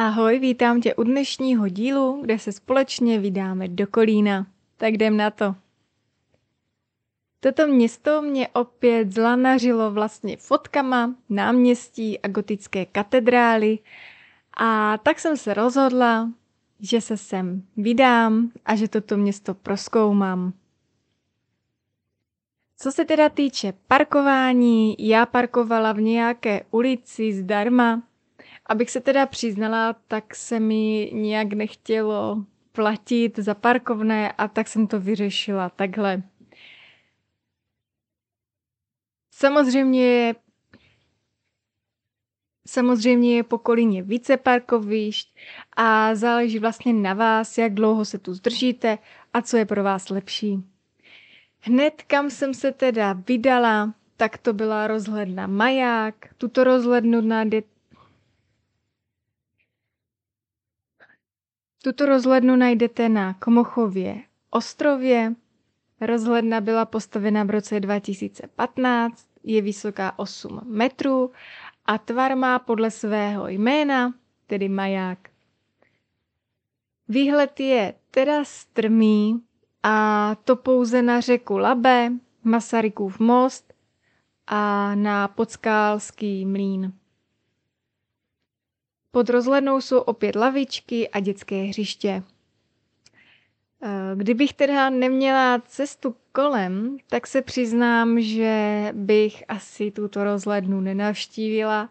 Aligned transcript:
Ahoj, 0.00 0.38
vítám 0.38 0.80
tě 0.80 0.94
u 0.94 1.02
dnešního 1.02 1.68
dílu, 1.68 2.20
kde 2.22 2.38
se 2.38 2.52
společně 2.52 3.18
vydáme 3.18 3.68
do 3.68 3.86
Kolína. 3.86 4.46
Tak 4.76 4.94
jdem 4.94 5.16
na 5.16 5.30
to. 5.30 5.54
Toto 7.40 7.66
město 7.66 8.22
mě 8.22 8.48
opět 8.48 9.12
zlanařilo 9.12 9.90
vlastně 9.90 10.36
fotkama 10.36 11.14
náměstí 11.28 12.20
a 12.20 12.28
gotické 12.28 12.86
katedrály 12.86 13.78
a 14.56 14.98
tak 14.98 15.18
jsem 15.18 15.36
se 15.36 15.54
rozhodla, 15.54 16.30
že 16.80 17.00
se 17.00 17.16
sem 17.16 17.62
vydám 17.76 18.50
a 18.64 18.76
že 18.76 18.88
toto 18.88 19.16
město 19.16 19.54
proskoumám. 19.54 20.52
Co 22.76 22.92
se 22.92 23.04
teda 23.04 23.28
týče 23.28 23.72
parkování, 23.88 24.96
já 24.98 25.26
parkovala 25.26 25.92
v 25.92 26.00
nějaké 26.00 26.62
ulici 26.70 27.32
zdarma, 27.32 28.02
Abych 28.68 28.90
se 28.90 29.00
teda 29.00 29.26
přiznala, 29.26 29.92
tak 29.92 30.34
se 30.34 30.60
mi 30.60 31.10
nějak 31.14 31.52
nechtělo 31.52 32.44
platit 32.72 33.38
za 33.38 33.54
parkovné 33.54 34.32
a 34.32 34.48
tak 34.48 34.68
jsem 34.68 34.86
to 34.86 35.00
vyřešila 35.00 35.68
takhle. 35.68 36.22
Samozřejmě 39.34 40.34
Samozřejmě 42.68 43.36
je 43.36 43.42
po 43.42 43.58
Kolíně 43.58 44.02
více 44.02 44.36
parkovišť 44.36 45.36
a 45.76 46.14
záleží 46.14 46.58
vlastně 46.58 46.92
na 46.92 47.14
vás, 47.14 47.58
jak 47.58 47.74
dlouho 47.74 48.04
se 48.04 48.18
tu 48.18 48.34
zdržíte 48.34 48.98
a 49.34 49.42
co 49.42 49.56
je 49.56 49.66
pro 49.66 49.82
vás 49.82 50.10
lepší. 50.10 50.64
Hned 51.60 52.02
kam 52.02 52.30
jsem 52.30 52.54
se 52.54 52.72
teda 52.72 53.12
vydala, 53.12 53.94
tak 54.16 54.38
to 54.38 54.52
byla 54.52 54.86
rozhledna 54.86 55.46
Maják. 55.46 56.14
Tuto 56.38 56.64
rozhlednu 56.64 57.20
Tuto 61.82 62.06
rozhlednu 62.06 62.56
najdete 62.56 63.08
na 63.08 63.34
Komochově 63.34 64.22
ostrově. 64.50 65.34
Rozhledna 66.00 66.60
byla 66.60 66.84
postavena 66.84 67.44
v 67.44 67.50
roce 67.50 67.80
2015, 67.80 69.28
je 69.44 69.62
vysoká 69.62 70.18
8 70.18 70.60
metrů 70.64 71.30
a 71.86 71.98
tvar 71.98 72.36
má 72.36 72.58
podle 72.58 72.90
svého 72.90 73.48
jména, 73.48 74.14
tedy 74.46 74.68
maják. 74.68 75.30
Výhled 77.08 77.60
je 77.60 77.94
teda 78.10 78.44
strmý 78.44 79.42
a 79.82 80.34
to 80.44 80.56
pouze 80.56 81.02
na 81.02 81.20
řeku 81.20 81.58
Labe, 81.58 82.12
Masarykův 82.44 83.18
most 83.18 83.74
a 84.46 84.94
na 84.94 85.28
Podskálský 85.28 86.46
mlín. 86.46 86.92
Pod 89.10 89.30
rozhlednou 89.30 89.80
jsou 89.80 89.98
opět 89.98 90.36
lavičky 90.36 91.08
a 91.08 91.20
dětské 91.20 91.62
hřiště. 91.62 92.22
Eh, 93.82 94.12
kdybych 94.16 94.52
teda 94.52 94.90
neměla 94.90 95.62
cestu 95.66 96.16
kolem, 96.32 96.96
tak 97.06 97.26
se 97.26 97.42
přiznám, 97.42 98.20
že 98.20 98.88
bych 98.92 99.44
asi 99.48 99.90
tuto 99.90 100.24
rozhlednu 100.24 100.80
nenavštívila, 100.80 101.88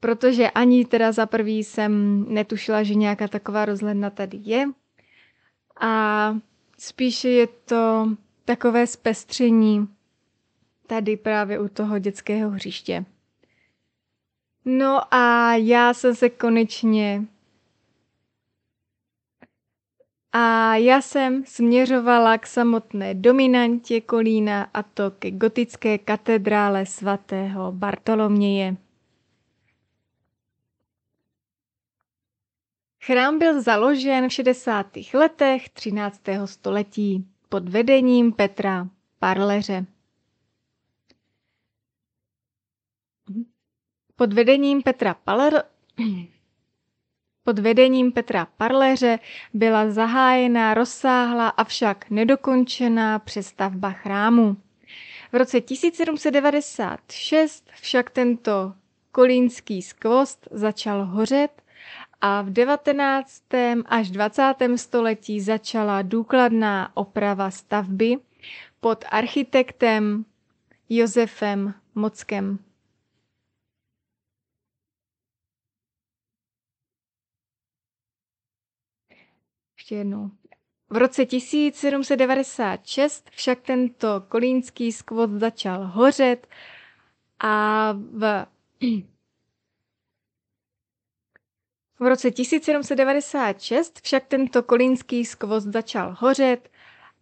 protože 0.00 0.50
ani 0.50 0.84
teda 0.84 1.12
za 1.12 1.26
prvý 1.26 1.64
jsem 1.64 2.24
netušila, 2.34 2.82
že 2.82 2.94
nějaká 2.94 3.28
taková 3.28 3.64
rozhledna 3.64 4.10
tady 4.10 4.38
je. 4.42 4.66
A 5.80 6.34
spíše 6.78 7.28
je 7.28 7.46
to 7.46 8.08
takové 8.44 8.86
zpestření 8.86 9.88
tady 10.86 11.16
právě 11.16 11.58
u 11.58 11.68
toho 11.68 11.98
dětského 11.98 12.50
hřiště. 12.50 13.04
No 14.64 15.14
a 15.14 15.54
já 15.54 15.94
jsem 15.94 16.14
se 16.14 16.30
konečně 16.30 17.24
a 20.32 20.76
já 20.76 21.00
jsem 21.00 21.44
směřovala 21.46 22.38
k 22.38 22.46
samotné 22.46 23.14
dominantě 23.14 24.00
Kolína 24.00 24.62
a 24.74 24.82
to 24.82 25.10
ke 25.10 25.30
gotické 25.30 25.98
katedrále 25.98 26.86
svatého 26.86 27.72
Bartoloměje. 27.72 28.76
Chrám 33.04 33.38
byl 33.38 33.62
založen 33.62 34.28
v 34.28 34.32
60. 34.32 34.86
letech 35.14 35.68
13. 35.68 36.22
století 36.44 37.26
pod 37.48 37.68
vedením 37.68 38.32
Petra 38.32 38.88
Parleře. 39.18 39.86
Pod 44.20 44.32
vedením 44.32 44.82
Petra 44.82 45.14
Paler... 45.14 45.62
Pod 47.44 47.58
vedením 47.58 48.12
Petra 48.12 48.46
Parleře 48.56 49.18
byla 49.54 49.90
zahájena 49.90 50.74
rozsáhlá 50.74 51.48
avšak 51.48 52.10
nedokončená 52.10 53.18
přestavba 53.18 53.90
chrámu. 53.90 54.56
V 55.32 55.36
roce 55.36 55.60
1796 55.60 57.70
však 57.80 58.10
tento 58.10 58.74
kolínský 59.12 59.82
skvost 59.82 60.48
začal 60.50 61.04
hořet 61.04 61.62
a 62.20 62.42
v 62.42 62.50
19. 62.50 63.42
až 63.86 64.10
20. 64.10 64.54
století 64.76 65.40
začala 65.40 66.02
důkladná 66.02 66.96
oprava 66.96 67.50
stavby 67.50 68.16
pod 68.80 69.04
architektem 69.10 70.24
Josefem 70.88 71.74
Mockem. 71.94 72.58
Ještě 79.90 79.94
jednou. 80.00 80.30
V 80.90 80.96
roce 80.96 81.26
1796 81.26 83.30
však 83.30 83.60
tento 83.60 84.20
kolínský 84.28 84.92
skvot 84.92 85.30
začal 85.30 85.86
hořet 85.86 86.46
a 87.40 87.92
v 87.92 88.46
v 91.98 92.06
roce 92.06 92.30
1796 92.30 94.00
však 94.02 94.26
tento 94.26 94.62
kolínský 94.62 95.24
skvost 95.24 95.64
začal 95.66 96.16
hořet 96.18 96.70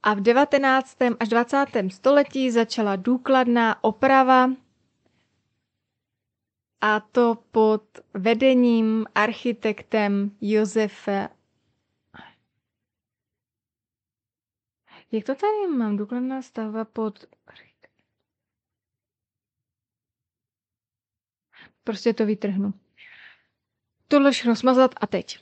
a 0.03 0.15
v 0.15 0.21
19. 0.21 0.97
až 1.21 1.29
20. 1.29 1.67
století 1.89 2.51
začala 2.51 2.97
důkladná 2.97 3.85
oprava 3.85 4.51
a 6.81 7.01
to 7.01 7.39
pod 7.51 7.83
vedením 8.15 9.07
architektem 9.15 10.31
Josefa 10.41 11.38
Jak 15.13 15.25
to 15.25 15.35
tady 15.35 15.77
mám? 15.77 15.97
Důkladná 15.97 16.43
stavba 16.43 16.85
pod... 16.85 17.25
Prostě 21.85 22.15
to 22.15 22.27
vytrhnu. 22.27 22.75
Tohle 24.09 24.33
všechno 24.33 24.57
smazat 24.57 24.95
a 25.01 25.07
teď. 25.07 25.39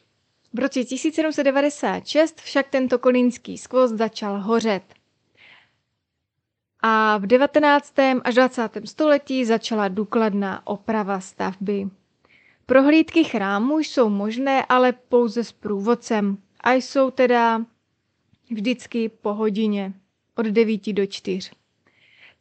V 0.53 0.59
roce 0.59 0.85
1796 0.85 2.41
však 2.41 2.69
tento 2.69 2.99
kolínský 2.99 3.59
skvost 3.59 3.93
začal 3.95 4.41
hořet. 4.41 4.83
A 6.81 7.19
v 7.19 7.27
19. 7.27 7.95
až 8.25 8.35
20. 8.35 8.71
století 8.85 9.45
začala 9.45 9.89
důkladná 9.89 10.67
oprava 10.67 11.21
stavby. 11.21 11.89
Prohlídky 12.67 13.25
chrámu 13.25 13.79
jsou 13.79 14.09
možné, 14.09 14.65
ale 14.69 14.93
pouze 14.93 15.45
s 15.45 15.53
průvodcem 15.53 16.39
a 16.61 16.73
jsou 16.73 17.11
teda 17.11 17.65
Vždycky 18.51 19.09
po 19.09 19.35
hodině 19.35 19.93
od 20.35 20.47
9 20.47 20.93
do 20.93 21.07
4. 21.07 21.51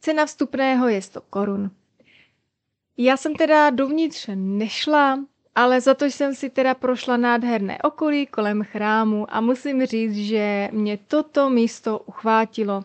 Cena 0.00 0.26
vstupného 0.26 0.88
je 0.88 1.02
100 1.02 1.20
korun. 1.20 1.70
Já 2.96 3.16
jsem 3.16 3.34
teda 3.34 3.70
dovnitř 3.70 4.30
nešla, 4.34 5.24
ale 5.54 5.80
za 5.80 5.94
to 5.94 6.04
jsem 6.04 6.34
si 6.34 6.50
teda 6.50 6.74
prošla 6.74 7.16
nádherné 7.16 7.78
okolí 7.78 8.26
kolem 8.26 8.62
chrámu 8.62 9.26
a 9.28 9.40
musím 9.40 9.86
říct, 9.86 10.14
že 10.16 10.68
mě 10.72 10.98
toto 11.08 11.50
místo 11.50 11.98
uchvátilo. 11.98 12.84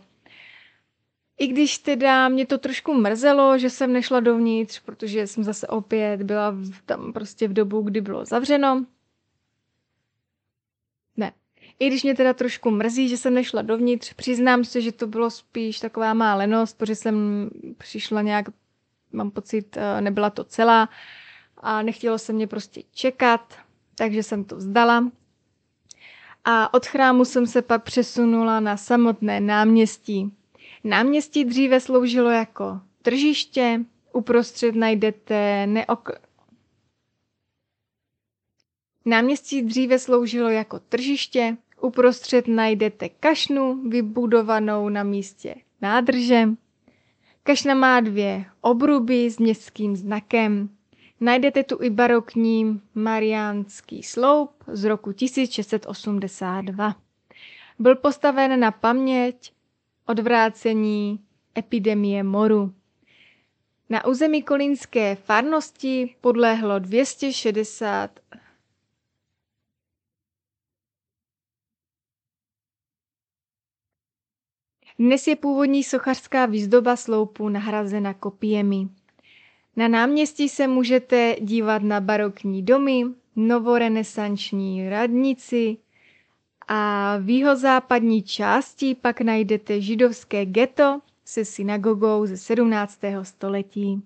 I 1.37 1.47
když 1.47 1.77
teda 1.77 2.29
mě 2.29 2.45
to 2.45 2.57
trošku 2.57 2.93
mrzelo, 2.93 3.57
že 3.57 3.69
jsem 3.69 3.93
nešla 3.93 4.19
dovnitř, 4.19 4.79
protože 4.79 5.27
jsem 5.27 5.43
zase 5.43 5.67
opět 5.67 6.23
byla 6.23 6.51
v, 6.51 6.81
tam 6.85 7.13
prostě 7.13 7.47
v 7.47 7.53
dobu, 7.53 7.81
kdy 7.81 8.01
bylo 8.01 8.25
zavřeno, 8.25 8.85
i 11.81 11.87
když 11.87 12.03
mě 12.03 12.15
teda 12.15 12.33
trošku 12.33 12.71
mrzí, 12.71 13.09
že 13.09 13.17
jsem 13.17 13.33
nešla 13.33 13.61
dovnitř, 13.61 14.13
přiznám 14.13 14.63
se, 14.63 14.81
že 14.81 14.91
to 14.91 15.07
bylo 15.07 15.29
spíš 15.29 15.79
taková 15.79 16.13
má 16.13 16.35
lenost, 16.35 16.77
protože 16.77 16.95
jsem 16.95 17.49
přišla 17.77 18.21
nějak, 18.21 18.45
mám 19.11 19.31
pocit, 19.31 19.77
eh, 19.77 20.01
nebyla 20.01 20.29
to 20.29 20.43
celá 20.43 20.89
a 21.57 21.81
nechtělo 21.81 22.17
se 22.17 22.33
mě 22.33 22.47
prostě 22.47 22.81
čekat, 22.93 23.53
takže 23.95 24.23
jsem 24.23 24.43
to 24.43 24.55
vzdala. 24.55 25.11
A 26.45 26.73
od 26.73 26.85
chrámu 26.85 27.25
jsem 27.25 27.47
se 27.47 27.61
pak 27.61 27.83
přesunula 27.83 28.59
na 28.59 28.77
samotné 28.77 29.39
náměstí. 29.39 30.33
Náměstí 30.83 31.45
dříve 31.45 31.79
sloužilo 31.79 32.29
jako 32.29 32.81
tržiště, 33.01 33.79
uprostřed 34.13 34.75
najdete 34.75 35.65
neok- 35.65 36.17
Náměstí 39.05 39.61
dříve 39.61 39.99
sloužilo 39.99 40.49
jako 40.49 40.79
tržiště, 40.79 41.57
uprostřed 41.83 42.47
najdete 42.47 43.09
kašnu 43.09 43.89
vybudovanou 43.89 44.89
na 44.89 45.03
místě 45.03 45.55
nádrže. 45.81 46.49
Kašna 47.43 47.73
má 47.73 47.99
dvě 47.99 48.45
obruby 48.61 49.29
s 49.29 49.37
městským 49.37 49.95
znakem. 49.95 50.69
Najdete 51.19 51.63
tu 51.63 51.77
i 51.81 51.89
barokní 51.89 52.81
mariánský 52.95 54.03
sloup 54.03 54.51
z 54.67 54.83
roku 54.83 55.11
1682. 55.11 56.95
Byl 57.79 57.95
postaven 57.95 58.59
na 58.59 58.71
paměť 58.71 59.53
odvrácení 60.05 61.19
epidemie 61.57 62.23
moru. 62.23 62.73
Na 63.89 64.05
území 64.05 64.43
kolínské 64.43 65.15
farnosti 65.15 66.15
podlehlo 66.21 66.79
260 66.79 68.19
Dnes 75.01 75.27
je 75.27 75.35
původní 75.35 75.83
sochařská 75.83 76.45
výzdoba 76.45 76.95
sloupu 76.95 77.49
nahrazena 77.49 78.13
kopiemi. 78.13 78.87
Na 79.75 79.87
náměstí 79.87 80.49
se 80.49 80.67
můžete 80.67 81.35
dívat 81.41 81.81
na 81.83 82.01
barokní 82.01 82.63
domy, 82.63 83.03
novorenesanční 83.35 84.89
radnici 84.89 85.77
a 86.67 87.17
v 87.17 87.29
jihozápadní 87.29 88.23
části 88.23 88.95
pak 88.95 89.21
najdete 89.21 89.81
židovské 89.81 90.45
ghetto 90.45 91.01
se 91.25 91.45
synagogou 91.45 92.25
ze 92.25 92.37
17. 92.37 92.99
století. 93.23 94.01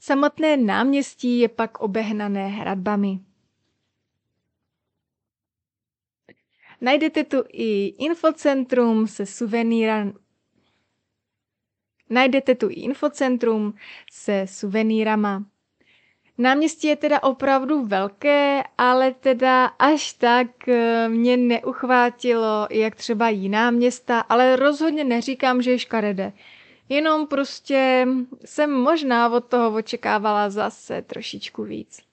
Samotné 0.00 0.56
náměstí 0.56 1.38
je 1.38 1.48
pak 1.48 1.80
obehnané 1.80 2.48
hradbami. 2.48 3.20
Najdete 6.80 7.24
tu 7.24 7.44
i 7.52 7.86
infocentrum 7.98 9.06
se 9.06 9.26
suvenýra... 9.26 10.12
Najdete 12.10 12.54
tu 12.54 12.70
i 12.70 12.74
infocentrum 12.74 13.74
se 14.12 14.46
suvenýrama. 14.48 15.44
Náměstí 16.38 16.88
je 16.88 16.96
teda 16.96 17.22
opravdu 17.22 17.84
velké, 17.84 18.62
ale 18.78 19.14
teda 19.14 19.64
až 19.66 20.12
tak 20.12 20.68
eh, 20.68 21.08
mě 21.08 21.36
neuchvátilo, 21.36 22.66
jak 22.70 22.94
třeba 22.94 23.28
jiná 23.28 23.70
města, 23.70 24.20
ale 24.20 24.56
rozhodně 24.56 25.04
neříkám, 25.04 25.62
že 25.62 25.70
je 25.70 25.78
škaredé. 25.78 26.32
Jenom 26.88 27.26
prostě 27.26 28.06
jsem 28.44 28.72
možná 28.72 29.28
od 29.28 29.44
toho 29.44 29.76
očekávala 29.76 30.50
zase 30.50 31.02
trošičku 31.02 31.64
víc. 31.64 32.07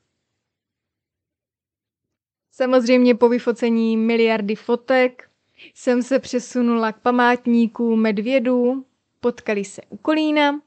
Samozřejmě 2.58 3.16
po 3.16 3.30
vyfocení 3.30 3.98
miliardy 3.98 4.56
fotek 4.56 5.30
jsem 5.74 6.04
se 6.04 6.20
přesunula 6.20 6.92
k 6.92 7.00
památníku 7.00 7.96
medvědů, 7.96 8.86
potkali 9.20 9.66
se 9.66 9.82
u 9.90 9.98
Kolína. 9.98 10.62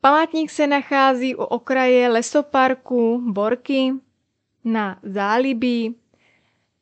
Památník 0.00 0.50
se 0.50 0.66
nachází 0.66 1.34
u 1.34 1.42
okraje 1.42 2.08
lesoparku 2.08 3.22
Borky 3.32 3.92
na 4.64 5.00
zálibí. 5.02 5.96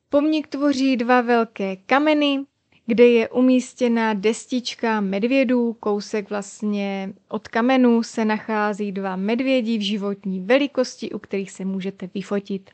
Pomník 0.08 0.46
tvoří 0.46 0.96
dva 0.96 1.20
velké 1.20 1.76
kameny, 1.76 2.44
kde 2.86 3.06
je 3.06 3.28
umístěna 3.28 4.14
destička 4.14 5.00
medvědů, 5.00 5.72
kousek 5.72 6.30
vlastně 6.30 7.12
od 7.28 7.48
kamenu 7.48 8.02
se 8.02 8.24
nachází 8.24 8.92
dva 8.92 9.16
medvědi 9.16 9.78
v 9.78 9.86
životní 9.86 10.40
velikosti, 10.40 11.12
u 11.12 11.18
kterých 11.18 11.50
se 11.50 11.64
můžete 11.64 12.10
vyfotit. 12.14 12.70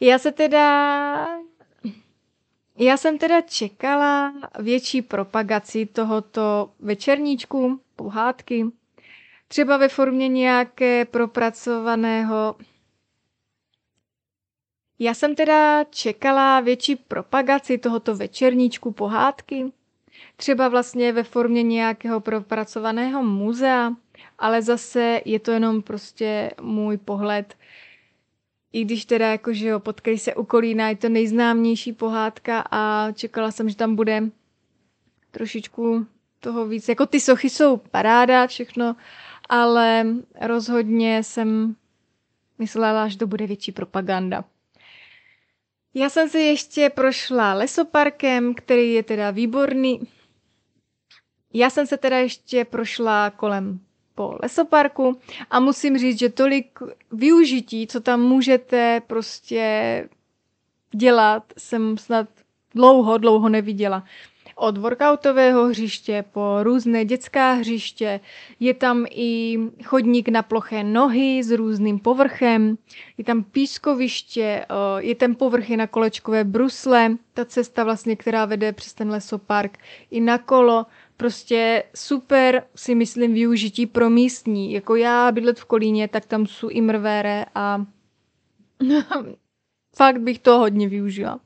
Já 0.00 0.18
se 0.18 0.32
teda... 0.32 1.28
Já 2.80 2.96
jsem 2.96 3.18
teda 3.18 3.40
čekala 3.40 4.32
větší 4.58 5.02
propagaci 5.02 5.86
tohoto 5.86 6.70
večerníčku, 6.80 7.80
pohádky, 7.96 8.66
třeba 9.48 9.76
ve 9.76 9.88
formě 9.88 10.28
nějaké 10.28 11.04
propracovaného... 11.04 12.56
Já 14.98 15.14
jsem 15.14 15.34
teda 15.34 15.84
čekala 15.84 16.60
větší 16.60 16.96
propagaci 16.96 17.78
tohoto 17.78 18.16
večerníčku 18.16 18.92
pohádky, 18.92 19.72
třeba 20.36 20.68
vlastně 20.68 21.12
ve 21.12 21.22
formě 21.22 21.62
nějakého 21.62 22.20
propracovaného 22.20 23.22
muzea, 23.22 23.92
ale 24.38 24.62
zase 24.62 25.20
je 25.24 25.40
to 25.40 25.50
jenom 25.50 25.82
prostě 25.82 26.50
můj 26.60 26.96
pohled 26.96 27.56
i 28.72 28.84
když 28.84 29.04
teda 29.04 29.28
jako, 29.30 29.52
že 29.52 29.68
jo, 29.68 29.80
potkali 29.80 30.18
se 30.18 30.34
u 30.34 30.44
Kolína, 30.44 30.88
je 30.88 30.96
to 30.96 31.08
nejznámější 31.08 31.92
pohádka 31.92 32.64
a 32.70 33.12
čekala 33.12 33.50
jsem, 33.50 33.68
že 33.68 33.76
tam 33.76 33.96
bude 33.96 34.22
trošičku 35.30 36.06
toho 36.40 36.66
víc. 36.66 36.88
Jako 36.88 37.06
ty 37.06 37.20
sochy 37.20 37.50
jsou 37.50 37.76
paráda, 37.76 38.46
všechno, 38.46 38.96
ale 39.48 40.06
rozhodně 40.40 41.22
jsem 41.22 41.76
myslela, 42.58 43.08
že 43.08 43.18
to 43.18 43.26
bude 43.26 43.46
větší 43.46 43.72
propaganda. 43.72 44.44
Já 45.94 46.10
jsem 46.10 46.28
si 46.28 46.38
ještě 46.38 46.90
prošla 46.90 47.54
lesoparkem, 47.54 48.54
který 48.54 48.92
je 48.92 49.02
teda 49.02 49.30
výborný. 49.30 50.00
Já 51.54 51.70
jsem 51.70 51.86
se 51.86 51.96
teda 51.96 52.18
ještě 52.18 52.64
prošla 52.64 53.30
kolem 53.30 53.80
po 54.18 54.36
lesoparku 54.42 55.18
a 55.50 55.60
musím 55.60 55.98
říct, 55.98 56.18
že 56.18 56.28
tolik 56.28 56.78
využití, 57.12 57.86
co 57.86 58.00
tam 58.00 58.20
můžete 58.20 59.02
prostě 59.06 59.62
dělat, 60.94 61.42
jsem 61.58 61.98
snad 61.98 62.28
dlouho, 62.74 63.18
dlouho 63.18 63.48
neviděla. 63.48 64.04
Od 64.60 64.78
workoutového 64.78 65.64
hřiště 65.64 66.24
po 66.32 66.58
různé 66.62 67.04
dětská 67.04 67.52
hřiště, 67.52 68.20
je 68.60 68.74
tam 68.74 69.06
i 69.10 69.58
chodník 69.84 70.28
na 70.28 70.42
ploché 70.42 70.84
nohy 70.84 71.42
s 71.42 71.50
různým 71.50 71.98
povrchem, 71.98 72.78
je 73.18 73.24
tam 73.24 73.44
pískoviště, 73.44 74.66
je 74.98 75.14
ten 75.14 75.34
povrchy 75.34 75.76
na 75.76 75.86
kolečkové 75.86 76.44
brusle, 76.44 77.16
ta 77.34 77.44
cesta 77.44 77.84
vlastně, 77.84 78.16
která 78.16 78.44
vede 78.44 78.72
přes 78.72 78.94
ten 78.94 79.10
lesopark 79.10 79.78
i 80.10 80.20
na 80.20 80.38
kolo, 80.38 80.86
prostě 81.16 81.84
super 81.94 82.62
si 82.74 82.94
myslím 82.94 83.34
využití 83.34 83.86
pro 83.86 84.10
místní. 84.10 84.72
Jako 84.72 84.96
já 84.96 85.32
bydlet 85.32 85.60
v 85.60 85.64
Kolíně, 85.64 86.08
tak 86.08 86.26
tam 86.26 86.46
jsou 86.46 86.68
i 86.68 86.80
mrvére 86.80 87.44
a 87.54 87.84
fakt 89.96 90.20
bych 90.20 90.38
to 90.38 90.58
hodně 90.58 90.88
využila. 90.88 91.40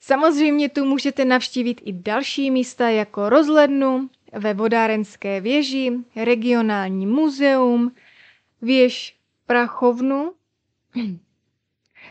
Samozřejmě 0.00 0.68
tu 0.68 0.84
můžete 0.84 1.24
navštívit 1.24 1.80
i 1.84 1.92
další 1.92 2.50
místa 2.50 2.88
jako 2.88 3.28
rozhlednu 3.28 4.10
ve 4.32 4.54
vodárenské 4.54 5.40
věži, 5.40 5.92
regionální 6.16 7.06
muzeum, 7.06 7.92
věž 8.62 9.16
Prachovnu, 9.46 10.32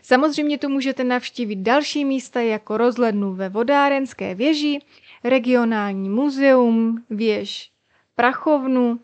Samozřejmě 0.02 0.58
tu 0.58 0.70
můžete 0.70 1.04
navštívit 1.04 1.56
další 1.56 2.06
místa 2.06 2.42
jako 2.42 2.78
rozhlednu 2.78 3.34
ve 3.34 3.50
vodárenské 3.50 4.36
věži, 4.36 4.80
regionální 5.24 6.10
muzeum, 6.10 7.06
věž 7.10 7.72
Prachovnu 8.16 9.00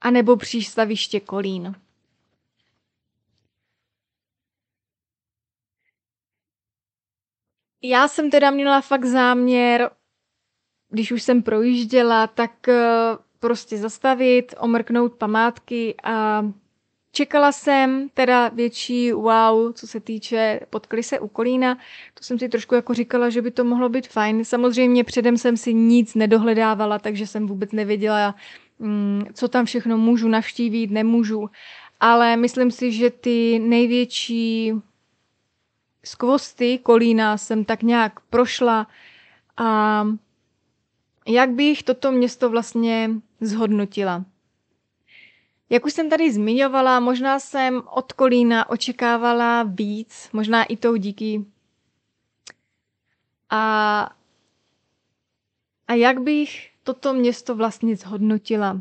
a 0.00 0.10
nebo 0.10 0.36
přístaviště 0.36 1.20
Kolín. 1.20 1.74
Já 7.82 8.08
jsem 8.08 8.30
teda 8.30 8.50
měla 8.50 8.80
fakt 8.80 9.04
záměr, 9.04 9.90
když 10.90 11.12
už 11.12 11.22
jsem 11.22 11.42
projížděla, 11.42 12.26
tak 12.26 12.68
eh, 12.68 12.82
prostě 13.38 13.78
zastavit, 13.78 14.54
omrknout 14.58 15.14
památky 15.14 15.94
a 16.04 16.44
Čekala 17.14 17.52
jsem 17.52 18.08
teda 18.14 18.48
větší 18.48 19.12
wow, 19.12 19.72
co 19.72 19.86
se 19.86 20.00
týče 20.00 20.60
potkali 20.70 21.02
se 21.02 21.20
u 21.20 21.28
Kolína. 21.28 21.74
To 22.14 22.24
jsem 22.24 22.38
si 22.38 22.48
trošku 22.48 22.74
jako 22.74 22.94
říkala, 22.94 23.30
že 23.30 23.42
by 23.42 23.50
to 23.50 23.64
mohlo 23.64 23.88
být 23.88 24.08
fajn. 24.08 24.44
Samozřejmě 24.44 25.04
předem 25.04 25.36
jsem 25.36 25.56
si 25.56 25.74
nic 25.74 26.14
nedohledávala, 26.14 26.98
takže 26.98 27.26
jsem 27.26 27.46
vůbec 27.46 27.72
nevěděla, 27.72 28.34
mm, 28.78 29.24
co 29.34 29.48
tam 29.48 29.64
všechno 29.64 29.98
můžu 29.98 30.28
navštívit, 30.28 30.90
nemůžu. 30.90 31.50
Ale 32.00 32.36
myslím 32.36 32.70
si, 32.70 32.92
že 32.92 33.10
ty 33.10 33.58
největší 33.58 34.72
skvosty 36.04 36.78
Kolína 36.78 37.36
jsem 37.36 37.64
tak 37.64 37.82
nějak 37.82 38.20
prošla 38.20 38.86
a 39.56 40.06
jak 41.26 41.50
bych 41.50 41.82
toto 41.82 42.12
město 42.12 42.50
vlastně 42.50 43.10
zhodnotila. 43.40 44.24
Jak 45.70 45.84
už 45.86 45.92
jsem 45.92 46.10
tady 46.10 46.32
zmiňovala, 46.32 47.00
možná 47.00 47.38
jsem 47.38 47.82
od 47.94 48.12
Kolína 48.12 48.70
očekávala 48.70 49.62
víc, 49.62 50.28
možná 50.32 50.64
i 50.64 50.76
tou 50.76 50.96
díky. 50.96 51.44
A, 53.50 54.10
a 55.88 55.94
jak 55.94 56.20
bych 56.20 56.70
toto 56.82 57.14
město 57.14 57.54
vlastně 57.54 57.96
zhodnotila? 57.96 58.80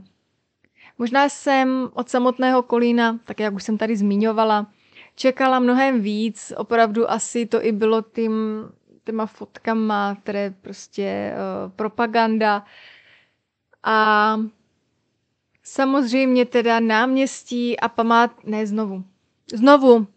Možná 0.97 1.29
jsem 1.29 1.89
od 1.93 2.09
samotného 2.09 2.63
Kolína, 2.63 3.19
tak 3.25 3.39
jak 3.39 3.53
už 3.53 3.63
jsem 3.63 3.77
tady 3.77 3.95
zmiňovala, 3.95 4.67
čekala 5.15 5.59
mnohem 5.59 6.01
víc. 6.01 6.53
Opravdu 6.57 7.11
asi 7.11 7.45
to 7.45 7.65
i 7.65 7.71
bylo 7.71 8.01
tím, 8.01 8.33
těma 9.03 9.25
fotkama, 9.25 10.17
které 10.23 10.53
prostě 10.61 11.33
uh, 11.33 11.71
propaganda. 11.71 12.65
A 13.83 14.37
samozřejmě 15.63 16.45
teda 16.45 16.79
náměstí 16.79 17.79
a 17.79 17.87
památ... 17.89 18.31
Ne, 18.43 18.67
znovu. 18.67 19.03
Znovu. 19.53 20.07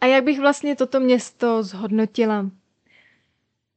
A 0.00 0.06
jak 0.06 0.24
bych 0.24 0.40
vlastně 0.40 0.76
toto 0.76 1.00
město 1.00 1.62
zhodnotila? 1.62 2.46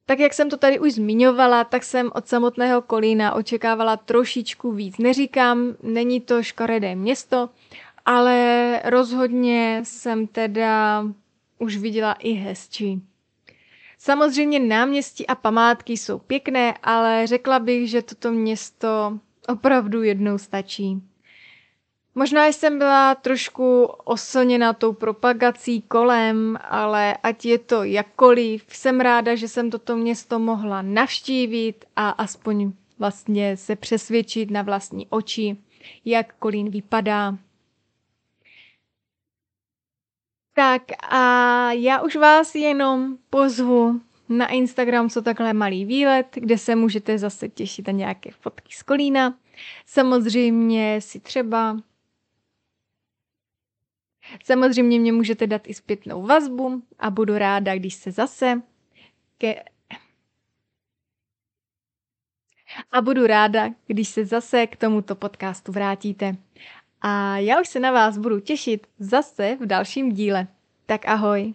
Tak 0.06 0.20
jak 0.20 0.34
jsem 0.34 0.50
to 0.50 0.58
tady 0.58 0.80
už 0.80 0.94
zmiňovala, 0.94 1.64
tak 1.64 1.84
jsem 1.84 2.12
od 2.14 2.28
samotného 2.28 2.82
Kolína 2.82 3.34
očekávala 3.34 3.98
trošičku 3.98 4.72
víc. 4.72 4.98
Neříkám, 4.98 5.76
není 5.84 6.22
to 6.22 6.44
škaredé 6.44 6.96
město, 6.96 7.50
ale 8.08 8.82
rozhodně 8.86 9.82
jsem 9.84 10.28
teda 10.28 11.04
už 11.60 11.78
viděla 11.78 12.14
i 12.14 12.32
hezčí. 12.32 13.02
Samozřejmě 14.00 14.60
náměstí 14.60 15.28
a 15.28 15.36
památky 15.36 15.98
jsou 15.98 16.20
pěkné, 16.20 16.74
ale 16.84 17.28
řekla 17.28 17.60
bych, 17.60 17.90
že 17.90 18.02
toto 18.02 18.32
město 18.32 19.20
opravdu 19.48 20.04
jednou 20.04 20.38
stačí. 20.38 21.02
Možná 22.16 22.48
jsem 22.48 22.78
byla 22.78 23.16
trošku 23.16 23.84
oslněna 23.84 24.74
tou 24.74 24.94
propagací 24.94 25.82
kolem, 25.82 26.58
ale 26.70 27.18
ať 27.24 27.46
je 27.46 27.58
to 27.58 27.84
jakkoliv, 27.84 28.66
jsem 28.68 29.00
ráda, 29.00 29.36
že 29.36 29.48
jsem 29.48 29.70
toto 29.70 29.98
město 29.98 30.40
mohla 30.40 30.82
navštívit 30.82 31.86
a 31.96 32.10
aspoň 32.10 32.72
vlastně 33.00 33.58
se 33.58 33.76
přesvědčit 33.76 34.52
na 34.52 34.62
vlastní 34.62 35.08
oči, 35.10 35.58
jak 36.06 36.34
Kolín 36.34 36.70
vypadá. 36.70 37.38
Tak 40.58 40.82
a 41.10 41.72
já 41.72 42.02
už 42.02 42.16
vás 42.16 42.56
jenom 42.56 43.18
pozvu 43.30 44.02
na 44.30 44.48
Instagram 44.48 45.10
co 45.10 45.22
takhle 45.22 45.54
malý 45.54 45.86
výlet, 45.86 46.28
kde 46.34 46.58
se 46.58 46.76
můžete 46.76 47.18
zase 47.18 47.50
těšit 47.50 47.88
na 47.88 47.94
nějaké 47.94 48.32
fotky 48.32 48.74
z 48.74 48.84
Kolína. 48.84 49.38
Samozřejmě 49.86 51.02
si 51.02 51.20
třeba 51.20 51.78
Samozřejmě 54.46 55.00
mě 55.00 55.12
můžete 55.12 55.48
dát 55.48 55.62
i 55.68 55.74
zpětnou 55.74 56.26
vazbu 56.26 56.84
a 57.00 57.10
budu 57.10 57.38
ráda, 57.38 57.76
když 57.76 57.94
se 57.94 58.12
zase 58.12 58.62
ke... 59.38 59.64
a 62.92 63.02
budu 63.02 63.28
ráda, 63.28 63.70
když 63.88 64.08
se 64.10 64.26
zase 64.26 64.68
k 64.68 64.76
tomuto 64.76 65.16
podcastu 65.16 65.72
vrátíte. 65.72 66.36
A 67.02 67.38
já 67.38 67.62
už 67.62 67.68
se 67.68 67.80
na 67.80 67.92
vás 67.92 68.18
budu 68.18 68.40
těšit 68.40 68.88
zase 69.00 69.58
v 69.62 69.66
dalším 69.66 70.12
díle. 70.12 70.48
Tak 70.86 71.08
ahoj. 71.08 71.54